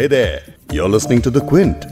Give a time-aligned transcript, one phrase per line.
[0.00, 0.40] Hey there,
[0.72, 1.84] you're listening to The Quint.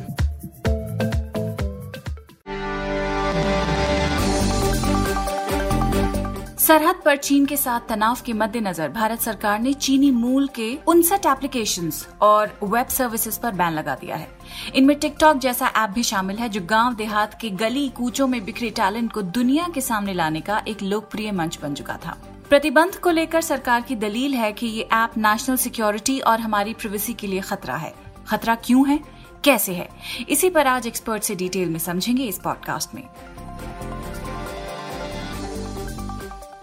[6.59, 11.27] सरहद पर चीन के साथ तनाव के मद्देनजर भारत सरकार ने चीनी मूल के उनसठ
[11.27, 11.91] एप्लीकेशन
[12.23, 14.29] और वेब सर्विसेज़ पर बैन लगा दिया है
[14.75, 18.71] इनमें टिकटॉक जैसा ऐप भी शामिल है जो गाँव देहात के गली कूचों में बिखरे
[18.77, 22.19] टैलेंट को दुनिया के सामने लाने का एक लोकप्रिय मंच बन चुका था
[22.49, 27.15] प्रतिबंध को लेकर सरकार की दलील है कि ये ऐप नेशनल सिक्योरिटी और हमारी प्रिवेसी
[27.15, 27.93] के लिए खतरा है।
[28.29, 28.99] खतरा क्यों है?
[29.45, 29.89] कैसे है?
[30.29, 33.05] इसी पर आज एक्सपर्ट से डिटेल में समझेंगे इस पॉडकास्ट में।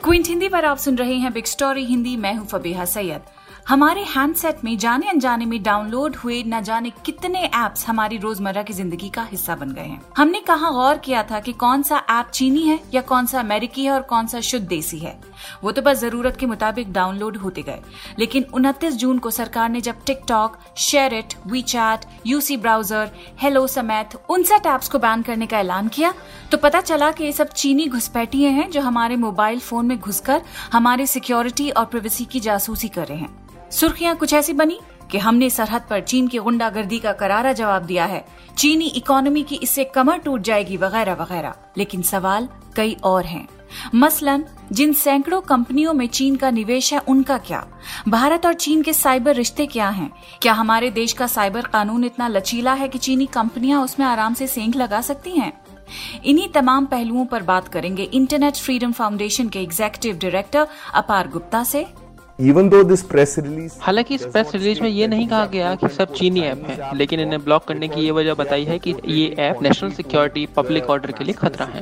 [0.03, 3.33] क्विंट हिंदी पर आप सुन रहे हैं बिग स्टोरी हिंदी मैं हूँ फबीहा सैयद।
[3.67, 8.73] हमारे हैंडसेट में जाने अनजाने में डाउनलोड हुए न जाने कितने एप्स हमारी रोज़मर्रा की
[8.73, 12.29] ज़िंदगी का हिस्सा बन गए हैं। हमने कहा गौर किया था कि कौन सा ऐप
[12.33, 15.19] चीनी है या कौन सा अमेरिकी है और कौन सा शुद्ध देसी है।
[15.63, 17.81] वो तो बस ज़रूरत के मुताबिक डाउनलोड होते गए।
[18.19, 24.17] लेकिन 29 जून को सरकार ने जब TikTok share it WeChat UC browser hello समेत
[24.29, 26.13] उनसठ एप्स को बैन करने का ऐलान किया
[26.51, 30.41] तो पता चला कि ये सब चीनी घुसपैठिए हैं जो हमारे मोबाइल फ़ोन में घुसकर
[30.73, 34.79] हमारे सिक्योरिटी और प्रिवेसी की जासूसी कर रहे हैं। सुर्खियाँ कुछ ऐसी बनी
[35.11, 38.25] कि हमने सरहद पर चीन की गुंडागर्दी का करारा जवाब दिया है।
[38.57, 43.47] चीनी इकोनॉमी की इससे कमर टूट जाएगी, वगैरह वगैरह। लेकिन सवाल कई और हैं।
[43.95, 47.65] मसलन जिन सैकड़ों कंपनियों में चीन का निवेश है उनका क्या?
[48.07, 50.11] भारत और चीन के साइबर रिश्ते क्या हैं?
[50.41, 54.47] क्या हमारे देश का साइबर कानून इतना लचीला है कि चीनी कंपनियाँ उसमें आराम से
[54.47, 55.53] सेंक लगा सकती हैं?
[56.25, 61.85] इन्हीं तमाम पहलुओं पर बात करेंगे इंटरनेट फ्रीडम फाउंडेशन के एग्जीक्यूटिव डायरेक्टर अपार गुप्ता से।
[62.39, 65.87] Even though this press release हालाँकि इस प्रेस रिलीज़ में ये नहीं कहा गया कि
[65.87, 69.27] सब चीनी ऐप है लेकिन इन्हें ब्लॉक करने की ये वजह बताई है कि ये
[69.39, 71.81] app national security public order के लिए खतरा है।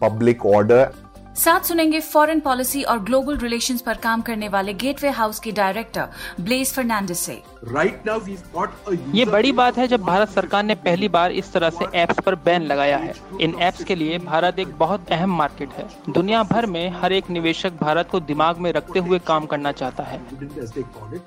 [0.00, 0.92] पब्लिक ऑर्डर
[1.40, 6.08] साथ सुनेंगे फॉरेन पॉलिसी और ग्लोबल रिलेशंस पर काम करने वाले गेटवे हाउस के डायरेक्टर
[6.40, 7.36] ब्लेस फर्नांडिस से।
[7.76, 11.32] Right now we've got a ये बड़ी बात है जब भारत सरकार ने पहली बार
[11.32, 15.12] इस तरह से ऐप्स पर बैन लगाया है। इन ऐप्स के लिए भारत एक बहुत
[15.12, 19.18] अहम मार्केट है। दुनिया भर में हर एक निवेशक भारत को दिमाग में रखते हुए
[19.26, 21.20] काम करना चाहता है। As they call it.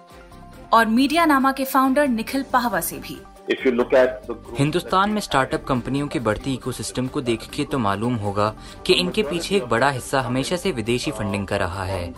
[0.73, 3.21] और मीडिया नामा के फाउंडर निखिल पाहवा से भी।
[4.57, 8.53] हिंदुस्तान में स्टार्टअप कंपनियों के बढ़ती इकोसिस्टम को देख के तो मालूम होगा
[8.85, 12.13] कि इनके पीछे एक बड़ा हिस्सा हमेशा से विदेशी फंडिंग का रहा है।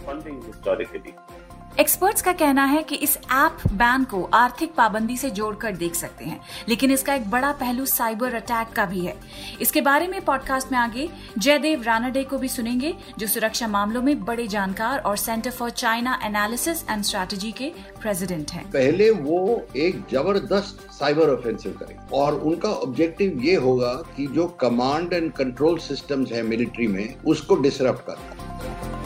[1.79, 6.25] एक्सपर्ट्स का कहना है कि इस ऐप बैन को आर्थिक पाबंदी से जोड़कर देख सकते
[6.25, 9.15] हैं, लेकिन इसका एक बड़ा पहलू साइबर अटैक का भी है।
[9.61, 14.23] इसके बारे में पॉडकास्ट में आगे जयदेव रानाडे को भी सुनेंगे, जो सुरक्षा मामलों में
[14.25, 17.71] बड़े जानकार और centre for China analysis and strategy के
[18.01, 24.27] प्रेसिडेंट हैं। पहले वो एक ज़बरदस्त साइबर ऑफेंसिव करेंगे और उनका ऑब्जेक्टिव ये होगा कि
[24.27, 29.04] जो कमांड एंड कंट्रोल सिस्टम्स है मिलिट्री में, उसको डिसरप्ट करना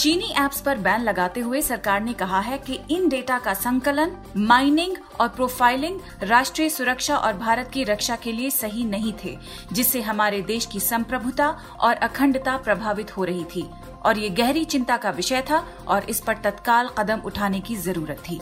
[0.00, 4.12] चीनी एप्स पर बैन लगाते हुए सरकार ने कहा है कि इन डेटा का संकलन,
[4.36, 9.36] माइनिंग और प्रोफाइलिंग राष्ट्रीय सुरक्षा और भारत की रक्षा के लिए सही नहीं थे,
[9.72, 11.48] जिससे हमारे देश की संप्रभुता
[11.80, 13.68] और अखंडता प्रभावित हो रही थी।
[14.04, 18.22] और ये गहरी चिंता का विषय था और इस पर तत्काल कदम उठाने की ज़रूरत
[18.30, 18.40] थी।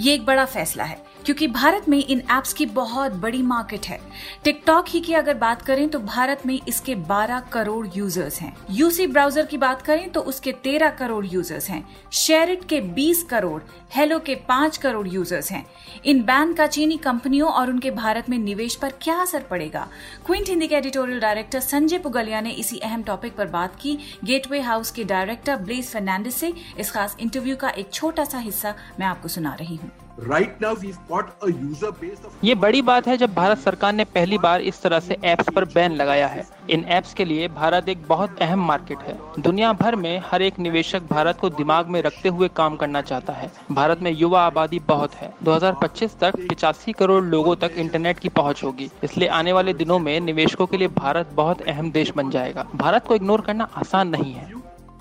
[0.00, 3.98] ये एक बड़ा फैसला है। क्योंकि भारत में इन एप्स की बहुत बड़ी मार्केट है।
[4.44, 9.06] टिकटॉक ही की अगर बात करें तो भारत में इसके 12 करोड़ यूज़र्स हैं। यूसी
[9.06, 13.60] ब्राउज़र की बात करें तो उसके 13 करोड़ यूज़र्स हैं। शेयरिट के 20 करोड़
[13.94, 15.64] हेलो के 5 करोड़ यूज़र्स हैं।
[16.04, 19.86] इन बैन का चीनी कंपनियों और उनके भारत में निवेश पर क्या असर पड़ेगा?
[20.26, 24.60] क्विंट हिंदी के एडिटोरियल डायरेक्टर संजय पुगलिया ने इसी अहम टॉपिक पर बात की। गेटवे
[24.60, 29.06] हाउस के डायरेक्टर ब्लेज फर्नांडिस से इस खास इंटरव्यू का एक छोटा सा हिस्सा मैं
[29.06, 29.90] आपको सुना रही हूँ।
[30.26, 33.92] Right now we've got a user base of ये बड़ी बात है जब भारत सरकार
[33.92, 37.48] ने पहली बार इस तरह से ऐप्स पर बैन लगाया है। इन ऐप्स के लिए
[37.48, 41.86] भारत एक बहुत अहम मार्केट है। दुनिया भर में हर एक निवेशक भारत को दिमाग
[41.86, 46.36] में रखते हुए काम करना चाहता है। भारत में युवा आबादी बहुत है। 2025 तक
[46.36, 50.76] पिचासी करोड़ लोगों तक इंटरनेट की पहुँच होगी। इसलिए आने वाले दिनों में निवेशकों के
[50.76, 54.52] लिए भारत बहुत अहम देश बन जाएगा। भारत को इग्नोर करना आसान नहीं है।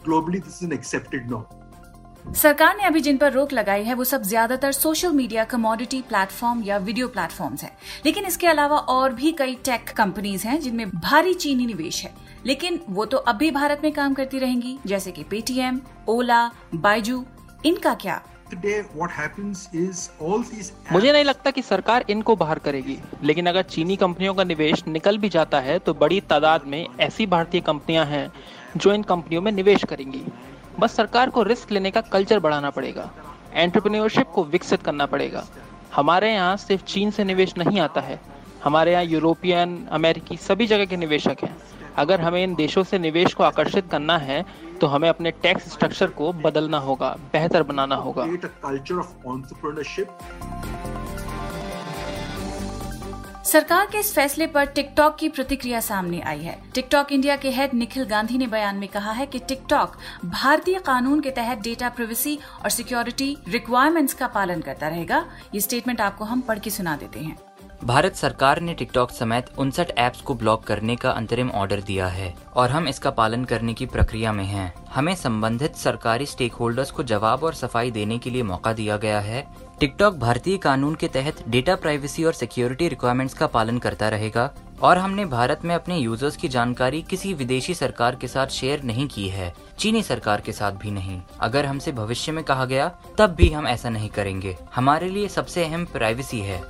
[0.07, 1.56] Globally this is an accepted norm.
[2.35, 6.61] सरकार ने अभी जिन पर रोक लगाई है वो सब ज़्यादातर सोशल मीडिया कमोडिटी प्लेटफॉर्म
[6.63, 7.71] या वीडियो प्लेटफॉर्म्स हैं।
[8.05, 12.13] लेकिन इसके अलावा और भी कई टेक कंपनीज़ हैं जिनमें भारी चीनी निवेश है।
[12.45, 17.23] लेकिन वो तो अब भी भारत में काम करती रहेंगी जैसे कि पेटीएम ओला बाइजू
[17.65, 18.21] इनका क्या?
[18.51, 23.47] Today what happens is all these मुझे नहीं लगता कि सरकार इनको बाहर करेगी। लेकिन
[23.47, 27.61] अगर चीनी कंपनियों का निवेश निकल भी जाता है तो बड़ी तादाद में ऐसी भारतीय
[27.61, 28.31] कंपनियाँ हैं
[28.77, 30.23] जो इन कंपनियों में निवेश करेंगी।
[30.79, 33.09] बस सरकार को रिस्क लेने का कल्चर बढ़ाना पड़ेगा।
[33.53, 35.45] एंटरप्रेन्योरशिप को विकसित करना पड़ेगा।
[35.95, 38.19] हमारे यहाँ सिर्फ़ चीन से निवेश नहीं आता है।
[38.63, 41.55] हमारे यहाँ यूरोपियन, अमेरिकी सभी जगह के निवेशक हैं।
[41.97, 44.45] अगर हमें इन देशों से निवेश को आकर्षित करना है
[44.81, 48.25] तो हमें अपने टैक्स स्ट्रक्चर को बदलना होगा, बेहतर बनाना होगा।
[53.47, 57.73] सरकार के इस फैसले पर टिकटॉक की प्रतिक्रिया सामने आई है। टिकटॉक इंडिया के हेड
[57.73, 59.95] निखिल गांधी ने बयान में कहा है कि टिकटॉक
[60.25, 66.01] भारतीय कानून के तहत डेटा प्रिवेसी और सिक्योरिटी रिक्वायरमेंट्स का पालन करता रहेगा। ये स्टेटमेंट
[66.01, 67.37] आपको हम पढ़ के सुना देते हैं।
[67.83, 72.33] भारत सरकार ने टिकटॉक समेत उनसठ ऐप्स को ब्लॉक करने का अंतरिम ऑर्डर दिया है
[72.55, 77.03] और हम इसका पालन करने की प्रक्रिया में हैं। हमें संबंधित सरकारी स्टेक होल्डर्स को
[77.03, 79.45] जवाब और सफ़ाई देने के लिए मौका दिया गया है।
[79.79, 84.49] टिकटॉक भारतीय कानून के तहत डेटा प्राइवेसी और सिक्योरिटी रिक्वायरमेंट्स का पालन करता रहेगा
[84.81, 89.07] और हमने भारत में अपने यूज़र्स की जानकारी किसी विदेशी सरकार के साथ शेयर नहीं
[89.07, 93.35] की है, चीनी सरकार के साथ भी नहीं। अगर हमसे भविष्य में कहा गया, तब
[93.35, 96.61] भी हम ऐसा नहीं करेंगे। हमारे लिए सबसे अहम प्राइवेसी है।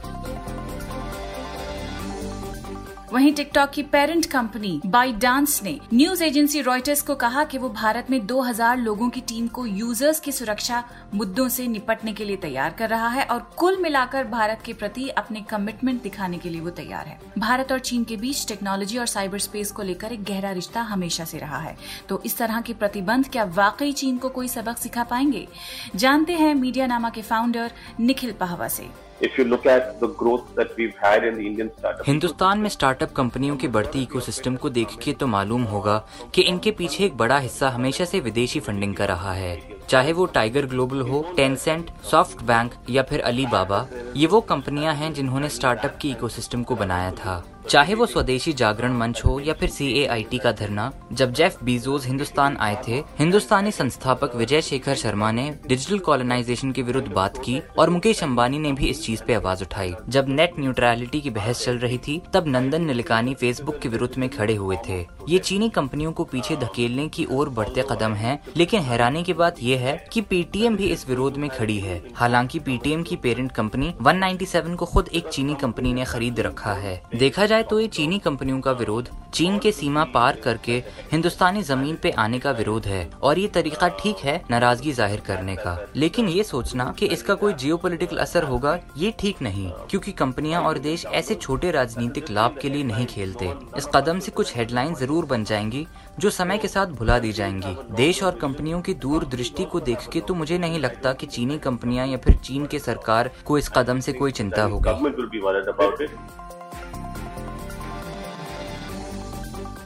[3.13, 7.69] वहीं टिकटॉक की पेरेंट कंपनी बाई डांस ने न्यूज़ एजेंसी रॉयटर्स को कहा कि वो
[7.69, 10.83] भारत में 2000 लोगों की टीम को यूज़र्स की सुरक्षा
[11.13, 15.09] मुद्दों से निपटने के लिए तैयार कर रहा है और कुल मिलाकर भारत के प्रति
[15.09, 19.05] अपने कमिटमेंट दिखाने के लिए वो तैयार है। भारत और चीन के बीच टेक्नोलॉजी और
[19.05, 21.77] साइबर स्पेस को लेकर एक गहरा रिश्ता हमेशा से रहा है।
[22.09, 25.47] तो इस तरह के प्रतिबंध क्या वाकई चीन को कोई सबक सिखा पाएँगे?
[25.95, 30.49] जानते हैं मीडिया नामा के फाउंडर निखिल पहवा से। If you look at the growth
[30.55, 34.69] that we've had in the Indian startup Hindustan में स्टार्टअप कंपनियों के बढ़ती इकोसिस्टम को
[34.69, 35.97] देख के तो मालूम होगा
[36.35, 39.57] कि इनके पीछे एक बड़ा हिस्सा हमेशा से विदेशी फंडिंग का रहा है।
[39.89, 43.85] चाहे वो टाइगर ग्लोबल हो टेंसेंट सॉफ्ट बैंक या फिर अली बाबा
[44.15, 48.93] ये वो कंपनियाँ हैं जिन्होंने स्टार्टअप की इकोसिस्टम को बनाया था। चाहे वो स्वदेशी जागरण
[48.93, 54.35] मंच हो या फिर CAIT का धरना, जब जेफ बीजोस हिंदुस्तान आए थे, हिंदुस्तानी संस्थापक
[54.35, 58.85] विजय शेखर शर्मा ने डिजिटल कॉलोनाइजेशन के विरुद्ध बात की और मुकेश अम्बानी ने भी
[58.85, 62.85] इस चीज़ पे आवाज़ उठाई। जब नेट न्यूट्रलिटी की बहस चल रही थी, तब नंदन
[62.85, 67.25] निलकानी फेसबुक के विरुद्ध में खड़े हुए थे। ये चीनी कंपनियों को पीछे धकेलने की
[67.31, 71.37] ओर बढ़ते कदम हैं, लेकिन हैरानी की बात यह है कि पीटीएम भी इस विरोध
[71.37, 76.05] में खड़ी है। हालाँकि पीटीएम की पेरेंट कंपनी 197 को खुद एक चीनी कंपनी ने
[76.05, 80.35] खरीद रखा है। देखा जाए तो ये चीनी कंपनियों का विरोध चीन के सीमा पार
[80.35, 85.19] करके हिंदुस्तानी ज़मीन पे आने का विरोध है और ये तरीका ठीक है नाराज़गी ज़ाहिर
[85.19, 87.77] करने का। लेकिन ये सोचना कि इसका कोई जियो
[88.17, 92.83] असर होगा, ये ठीक नहीं, क्योंकि कंपनियाँ और देश ऐसे छोटे राजनीतिक लाभ के लिए
[92.83, 95.85] नहीं खेलते। इस कदम से कुछ हेडलाइन ज़रूर बन जाएँगी,
[96.19, 100.21] जो समय के साथ भुला दी जाएँगी। देश और कंपनियों की दूरदृष्टि को देख के
[100.21, 103.99] तो मुझे नहीं लगता कि चीनी कंपनियाँ या फिर चीन के सरकार को इस कदम
[103.99, 106.46] से कोई चिंता होगी।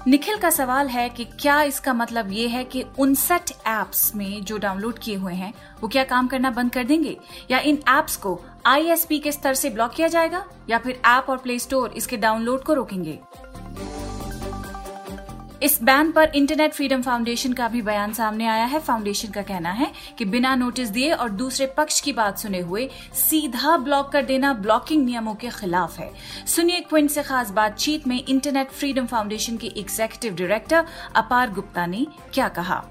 [0.08, 4.58] निखिल का सवाल है कि क्या इसका मतलब ये है कि उनसठ एप्स में जो
[4.58, 7.18] डाउनलोड किए हुए हैं, वो क्या काम करना बंद कर देंगे?
[7.52, 10.46] या इन एप्स को आईएसपी के स्तर से ब्लॉक किया जाएगा?
[10.70, 13.20] या फिर ऐप और प्ले स्टोर इसके डाउनलोड को रोकेंगे?
[15.64, 19.72] इस बैन पर इंटरनेट फ्रीडम फाउंडेशन का भी बयान सामने आया है। फाउंडेशन का कहना
[19.72, 24.26] है कि बिना नोटिस दिए और दूसरे पक्ष की बात सुने हुए सीधा ब्लॉक कर
[24.26, 26.12] देना ब्लॉकिंग नियमों के खिलाफ है।
[26.48, 30.86] सुनिए क्विंट से खास बातचीत में इंटरनेट फ्रीडम फाउंडेशन के एग्जीक्यूटिव डायरेक्टर
[31.16, 32.84] अपार गुप्ता ने क्या कहा।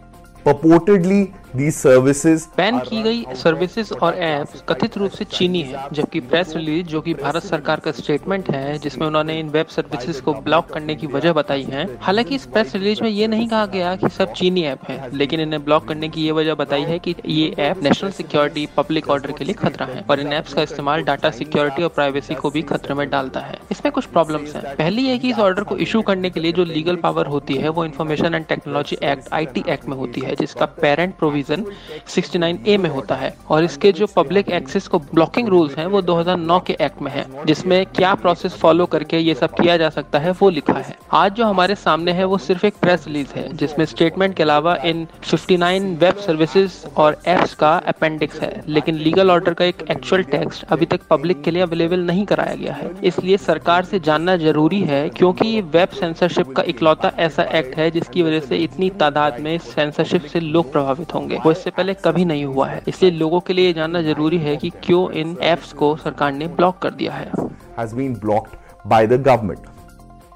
[0.45, 6.21] Purportedly, these services बैन की गई सर्विसेज़ और ऐप्स कथित रूप से चीनी है जबकि
[6.21, 10.33] प्रेस रिलीज़ जो कि भारत सरकार का स्टेटमेंट है जिसमें उन्होंने इन वेब सर्विसेज़ को
[10.43, 13.95] ब्लॉक करने की वजह बताई है हालाँकि इस प्रेस रिलीज़ में ये नहीं कहा गया
[13.97, 17.15] कि सब चीनी ऐप है लेकिन इन्हें ब्लॉक करने की ये वजह बताई है कि
[17.27, 21.03] ये app national security public order के लिए खतरा है और इन ऐप्स का इस्तेमाल
[21.03, 25.07] डाटा सिक्योरिटी और प्राइवेसी को भी खतरे में डालता है। इसमें कुछ प्रॉब्लम है। पहली
[25.07, 27.85] है की इस ऑर्डर को इशू करने के लिए जो लीगल पावर होती है वो
[27.85, 31.65] information and technology act IT act में होती है। जिसका पेरेंट प्रोविज़न
[32.09, 36.03] 69 ए में होता है। और इसके जो पब्लिक एक्सेस को ब्लॉकिंग रूल्स हैं, वो
[36.03, 40.19] 2009 के एक्ट में है, जिसमें क्या प्रोसेस फॉलो करके ये सब किया जा सकता
[40.19, 43.57] है, वो लिखा है। आज जो हमारे सामने है, वो सिर्फ़ एक प्रेस रिलीज़ है,
[43.57, 49.31] जिसमें स्टेटमेंट के अलावा इन 59 वेब सर्विसेज़ और एप्स का अपेंडिक्स है। लेकिन लीगल
[49.31, 52.91] ऑर्डर का एक एक्चुअल टेक्स्ट अभी तक पब्लिक के लिए अवेलेबल नहीं कराया गया है।
[53.05, 58.23] इसलिए सरकार से जानना ज़रूरी है, क्योंकि वेब सेंसरशिप का इकलौता ऐसा एक्ट है, जिसकी
[58.23, 62.45] वजह से इतनी तादाद में सेंसरशिप से लोग प्रभावित होंगे। वो इससे पहले कभी नहीं
[62.45, 65.97] हुआ है। इसलिए लोगों के लिए ये जानना ज़रूरी है कि क्यों इन एप्स को
[65.97, 67.31] सरकार ने ब्लॉक कर दिया है.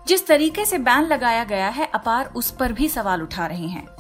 [0.08, 3.93] जिस तरीके से बैन लगाया गया है अपार उस पर भी सवाल उठा रहे हैं।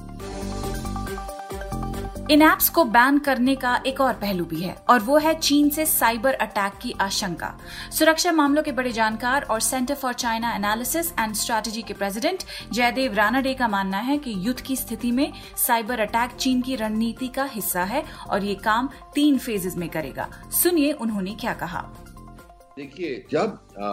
[2.30, 5.68] इन ऐप्स को बैन करने का एक और पहलू भी है, और वो है चीन
[5.70, 7.52] से साइबर अटैक की आशंका।
[7.92, 13.14] सुरक्षा मामलों के बड़े जानकार और centre for China analysis and strategy के प्रेसिडेंट जयदेव
[13.14, 17.44] रानाडे का मानना है कि युद्ध की स्थिति में साइबर अटैक चीन की रणनीति का
[17.44, 20.28] हिस्सा है, और ये काम तीन फेजेज में करेगा।
[20.62, 21.86] सुनिए उन्होंने क्या कहा।
[22.76, 23.88] देखिए जब आ,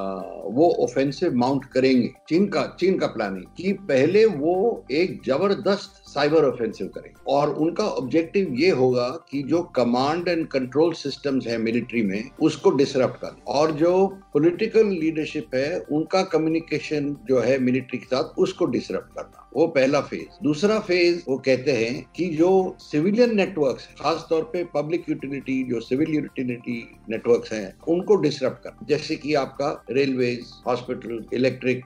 [0.47, 4.53] वो ऑफेंसिव माउंट करेंगे चीन का चीन का प्लानिंग कि पहले वो
[4.91, 10.93] एक ज़बरदस्त साइबर ऑफेंसिव करें। और उनका ऑब्जेक्टिव ये होगा कि जो कमांड एंड कंट्रोल
[10.93, 17.39] सिस्टम्स है मिलिट्री में उसको डिसरप्ट कर। और जो पॉलिटिकल लीडरशिप है उनका कम्युनिकेशन जो
[17.39, 22.05] है मिलिट्री के साथ उसको डिसरप्ट करना। वो पहला फ़ेज़ दूसरा फ़ेज़ वो कहते हैं
[22.15, 26.77] कि जो सिविलियन नेटवर्क खासतौर पे पब्लिक यूटिलिटी जो सिविल यूटिलिटी
[27.09, 28.77] नेटवर्क हैं, उनको डिस्टर्ब कर.
[28.87, 30.31] जैसे कि आपका railway
[30.67, 31.85] hospital electric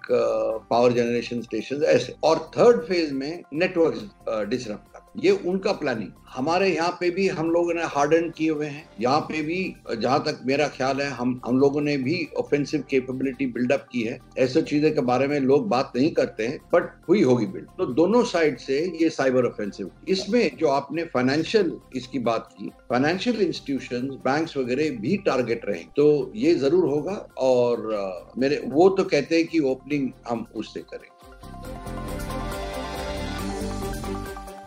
[0.69, 2.15] power generation station ऐसे.
[2.23, 4.94] और थर्ड फ़ेज़ में नेटवर्क डिसरप्ट कर.
[5.15, 9.19] ये उनका प्लानिंग हमारे यहाँ पे भी हम लोगों ने हार्डन किए हुए हैं। यहाँ
[9.21, 13.85] पे भी, जहाँ तक मेरा ख्याल है, हम हम लोगों ने भी ऑफेंसिव कैपेबिलिटी बिल्डअप
[13.91, 17.45] की है। ऐसे चीज़ें के बारे में लोग बात नहीं करते हैं बट हुई होगी
[17.45, 22.69] बिल्ड तो दोनों साइड से ये साइबर ऑफेंसिव इसमें जो आपने फाइनेंशियल इसकी बात की
[22.89, 29.03] फाइनेंशियल इंस्टीट्यूशन बैंक वगैरह भी टारगेट रहे तो ये ज़रूर होगा और, मेरे, वो तो
[29.05, 31.09] कहते हैं कि ओपनिंग हम उससे करें।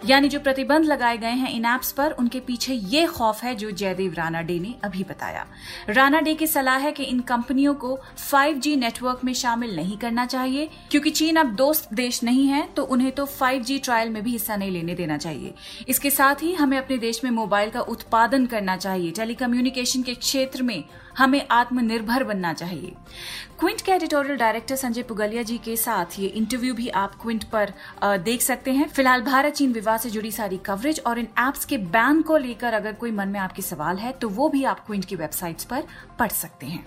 [0.09, 3.71] यानी जो प्रतिबंध लगाए गए हैं इन एप्स पर, उनके पीछे ये खौफ है जो
[3.71, 5.47] जयदेव राणा डे ने अभी बताया।
[5.89, 10.25] राणा डे की सलाह है कि इन कंपनियों को 5G नेटवर्क में शामिल नहीं करना
[10.27, 14.31] चाहिए, क्योंकि चीन अब दोस्त देश नहीं है तो उन्हें तो 5G ट्रायल में भी
[14.31, 15.55] हिस्सा नहीं लेने देना चाहिए।
[15.89, 20.63] इसके साथ ही हमें अपने देश में मोबाइल का उत्पादन करना चाहिए। टेलीकम्युनिकेशन के क्षेत्र
[20.63, 20.83] में
[21.19, 22.93] हमें आत्मनिर्भर बनना चाहिए।
[23.61, 27.73] क्विंट के एडिटोरियल डायरेक्टर संजय पुगलिया जी के साथ ये इंटरव्यू भी आप क्विंट पर
[28.05, 31.79] देख सकते हैं। फ़िलहाल भारत चीन विवाद से जुड़ी सारी कवरेज और इन एप्स के
[31.79, 35.05] बैन को लेकर अगर कोई मन में आपके सवाल है तो वो भी आप क्विंट
[35.05, 35.83] की वेबसाइट्स पर
[36.19, 36.85] पढ़ सकते हैं।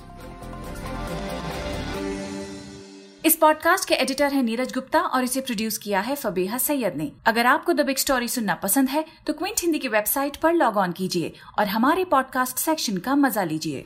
[3.25, 7.11] इस पॉडकास्ट के एडिटर हैं नीरज गुप्ता और इसे प्रोड्यूस किया है फबीहा सैयद ने।
[7.25, 10.77] अगर आपको द बिग स्टोरी सुनना पसंद है तो क्विंट हिंदी की वेबसाइट पर लॉग
[10.77, 13.85] ऑन कीजिए और हमारे पॉडकास्ट सेक्शन का मज़ा लीजिए।